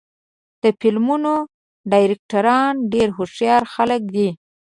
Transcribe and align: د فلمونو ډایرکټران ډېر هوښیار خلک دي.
د 0.63 0.63
فلمونو 0.79 1.33
ډایرکټران 1.91 2.73
ډېر 2.93 3.07
هوښیار 3.17 3.63
خلک 3.73 4.01
دي. 4.15 4.29